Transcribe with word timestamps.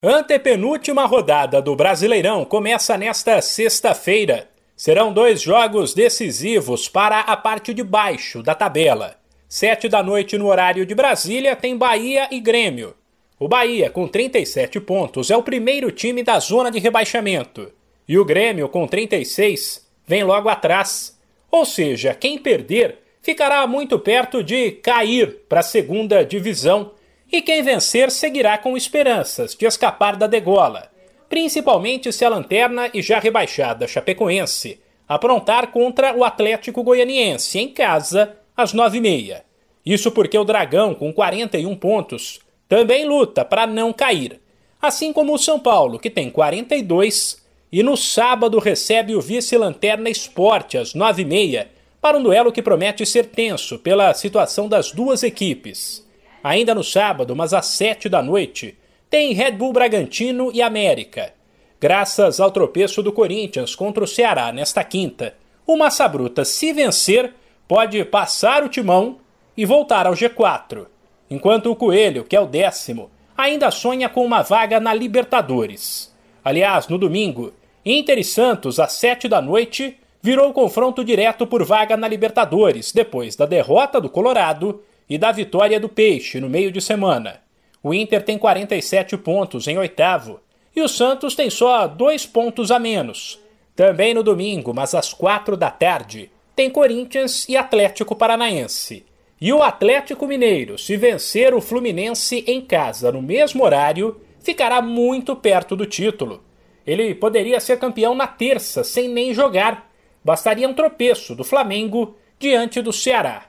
Antepenúltima 0.00 1.04
rodada 1.06 1.60
do 1.60 1.74
Brasileirão 1.74 2.44
começa 2.44 2.96
nesta 2.96 3.42
sexta-feira. 3.42 4.48
Serão 4.76 5.12
dois 5.12 5.42
jogos 5.42 5.92
decisivos 5.92 6.88
para 6.88 7.18
a 7.18 7.36
parte 7.36 7.74
de 7.74 7.82
baixo 7.82 8.40
da 8.40 8.54
tabela. 8.54 9.16
Sete 9.48 9.88
da 9.88 10.00
noite 10.00 10.38
no 10.38 10.46
horário 10.46 10.86
de 10.86 10.94
Brasília 10.94 11.56
tem 11.56 11.76
Bahia 11.76 12.28
e 12.30 12.38
Grêmio. 12.38 12.94
O 13.40 13.48
Bahia, 13.48 13.90
com 13.90 14.06
37 14.06 14.78
pontos, 14.78 15.32
é 15.32 15.36
o 15.36 15.42
primeiro 15.42 15.90
time 15.90 16.22
da 16.22 16.38
zona 16.38 16.70
de 16.70 16.78
rebaixamento. 16.78 17.72
E 18.06 18.16
o 18.20 18.24
Grêmio, 18.24 18.68
com 18.68 18.86
36, 18.86 19.84
vem 20.06 20.22
logo 20.22 20.48
atrás. 20.48 21.18
Ou 21.50 21.64
seja, 21.64 22.14
quem 22.14 22.38
perder 22.38 22.98
ficará 23.20 23.66
muito 23.66 23.98
perto 23.98 24.44
de 24.44 24.70
cair 24.70 25.38
para 25.48 25.58
a 25.58 25.64
segunda 25.64 26.24
divisão 26.24 26.92
e 27.30 27.42
quem 27.42 27.62
vencer 27.62 28.10
seguirá 28.10 28.56
com 28.58 28.76
esperanças 28.76 29.54
de 29.54 29.66
escapar 29.66 30.16
da 30.16 30.26
degola, 30.26 30.90
principalmente 31.28 32.12
se 32.12 32.24
a 32.24 32.28
lanterna 32.28 32.90
e 32.92 33.02
já 33.02 33.18
rebaixada 33.18 33.86
Chapecoense 33.86 34.80
aprontar 35.06 35.68
contra 35.68 36.14
o 36.14 36.24
Atlético 36.24 36.82
Goianiense 36.82 37.58
em 37.58 37.68
casa 37.68 38.36
às 38.56 38.72
nove 38.72 38.98
e 38.98 39.00
meia. 39.00 39.44
Isso 39.84 40.10
porque 40.10 40.36
o 40.36 40.44
Dragão, 40.44 40.94
com 40.94 41.12
41 41.12 41.74
pontos, 41.76 42.40
também 42.68 43.06
luta 43.06 43.44
para 43.44 43.66
não 43.66 43.92
cair, 43.92 44.40
assim 44.80 45.12
como 45.12 45.32
o 45.32 45.38
São 45.38 45.58
Paulo, 45.58 45.98
que 45.98 46.10
tem 46.10 46.28
42 46.28 47.42
e 47.70 47.82
no 47.82 47.96
sábado 47.96 48.58
recebe 48.58 49.14
o 49.14 49.20
vice-lanterna 49.20 50.10
Esporte 50.10 50.76
às 50.76 50.94
nove 50.94 51.22
e 51.22 51.24
meia 51.24 51.70
para 52.00 52.16
um 52.16 52.22
duelo 52.22 52.52
que 52.52 52.62
promete 52.62 53.04
ser 53.04 53.26
tenso 53.26 53.78
pela 53.78 54.14
situação 54.14 54.68
das 54.68 54.92
duas 54.92 55.22
equipes. 55.22 56.06
Ainda 56.48 56.74
no 56.74 56.82
sábado, 56.82 57.36
mas 57.36 57.52
às 57.52 57.66
sete 57.66 58.08
da 58.08 58.22
noite, 58.22 58.74
tem 59.10 59.34
Red 59.34 59.50
Bull 59.50 59.70
Bragantino 59.70 60.50
e 60.54 60.62
América. 60.62 61.34
Graças 61.78 62.40
ao 62.40 62.50
tropeço 62.50 63.02
do 63.02 63.12
Corinthians 63.12 63.74
contra 63.74 64.02
o 64.02 64.06
Ceará 64.06 64.50
nesta 64.50 64.82
quinta, 64.82 65.34
o 65.66 65.76
Massa 65.76 66.08
Bruta, 66.08 66.46
se 66.46 66.72
vencer, 66.72 67.34
pode 67.68 68.02
passar 68.06 68.64
o 68.64 68.68
timão 68.70 69.18
e 69.54 69.66
voltar 69.66 70.06
ao 70.06 70.14
G4, 70.14 70.86
enquanto 71.28 71.70
o 71.70 71.76
Coelho, 71.76 72.24
que 72.24 72.34
é 72.34 72.40
o 72.40 72.46
décimo, 72.46 73.10
ainda 73.36 73.70
sonha 73.70 74.08
com 74.08 74.24
uma 74.24 74.40
vaga 74.40 74.80
na 74.80 74.94
Libertadores. 74.94 76.16
Aliás, 76.42 76.88
no 76.88 76.96
domingo, 76.96 77.52
Inter 77.84 78.16
e 78.16 78.24
Santos, 78.24 78.80
às 78.80 78.92
sete 78.92 79.28
da 79.28 79.42
noite, 79.42 79.98
virou 80.22 80.50
confronto 80.54 81.04
direto 81.04 81.46
por 81.46 81.62
vaga 81.62 81.94
na 81.94 82.08
Libertadores, 82.08 82.90
depois 82.90 83.36
da 83.36 83.44
derrota 83.44 84.00
do 84.00 84.08
Colorado 84.08 84.82
e 85.08 85.16
da 85.16 85.32
vitória 85.32 85.80
do 85.80 85.88
Peixe 85.88 86.40
no 86.40 86.48
meio 86.48 86.70
de 86.70 86.80
semana. 86.80 87.40
O 87.82 87.94
Inter 87.94 88.22
tem 88.22 88.36
47 88.36 89.16
pontos 89.16 89.66
em 89.66 89.78
oitavo 89.78 90.40
e 90.74 90.80
o 90.80 90.88
Santos 90.88 91.34
tem 91.34 91.48
só 91.48 91.86
dois 91.86 92.26
pontos 92.26 92.70
a 92.70 92.78
menos. 92.78 93.40
Também 93.74 94.12
no 94.12 94.22
domingo, 94.22 94.74
mas 94.74 94.94
às 94.94 95.12
quatro 95.12 95.56
da 95.56 95.70
tarde, 95.70 96.30
tem 96.54 96.68
Corinthians 96.68 97.48
e 97.48 97.56
Atlético 97.56 98.16
Paranaense. 98.16 99.06
E 99.40 99.52
o 99.52 99.62
Atlético 99.62 100.26
Mineiro, 100.26 100.76
se 100.76 100.96
vencer 100.96 101.54
o 101.54 101.60
Fluminense 101.60 102.42
em 102.46 102.60
casa 102.60 103.12
no 103.12 103.22
mesmo 103.22 103.64
horário, 103.64 104.20
ficará 104.40 104.82
muito 104.82 105.36
perto 105.36 105.76
do 105.76 105.86
título. 105.86 106.42
Ele 106.84 107.14
poderia 107.14 107.60
ser 107.60 107.78
campeão 107.78 108.14
na 108.14 108.26
terça, 108.26 108.82
sem 108.82 109.08
nem 109.08 109.32
jogar. 109.32 109.88
Bastaria 110.24 110.68
um 110.68 110.74
tropeço 110.74 111.34
do 111.36 111.44
Flamengo 111.44 112.16
diante 112.38 112.82
do 112.82 112.92
Ceará. 112.92 113.47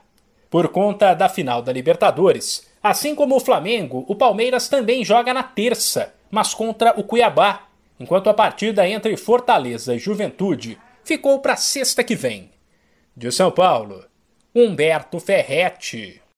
Por 0.50 0.68
conta 0.68 1.14
da 1.14 1.28
final 1.28 1.62
da 1.62 1.72
Libertadores, 1.72 2.68
assim 2.82 3.14
como 3.14 3.36
o 3.36 3.40
Flamengo, 3.40 4.04
o 4.08 4.16
Palmeiras 4.16 4.68
também 4.68 5.04
joga 5.04 5.32
na 5.32 5.44
terça, 5.44 6.12
mas 6.28 6.52
contra 6.52 6.98
o 6.98 7.04
Cuiabá, 7.04 7.68
enquanto 8.00 8.28
a 8.28 8.34
partida 8.34 8.88
entre 8.88 9.16
Fortaleza 9.16 9.94
e 9.94 9.98
Juventude 9.98 10.76
ficou 11.04 11.38
para 11.38 11.56
sexta 11.56 12.02
que 12.02 12.16
vem. 12.16 12.50
De 13.16 13.30
São 13.30 13.50
Paulo, 13.50 14.04
Humberto 14.54 15.20
Ferretti. 15.20 16.20